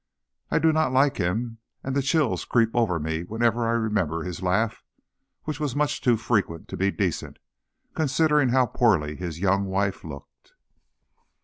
I 0.49 0.57
do 0.57 0.73
not 0.73 0.91
like 0.91 1.17
him, 1.17 1.59
and 1.83 1.95
the 1.95 2.01
chills 2.01 2.43
creep 2.43 2.71
over 2.75 2.99
me 2.99 3.21
whenever 3.21 3.67
I 3.67 3.73
remember 3.73 4.23
his 4.23 4.41
laugh, 4.41 4.81
which 5.43 5.59
was 5.59 5.75
much 5.75 6.01
too 6.01 6.17
frequent 6.17 6.67
to 6.69 6.75
be 6.75 6.89
decent, 6.89 7.37
considering 7.93 8.49
how 8.49 8.65
poorly 8.65 9.15
his 9.15 9.37
young 9.39 9.65
wife 9.65 10.03
looked. 10.03 10.53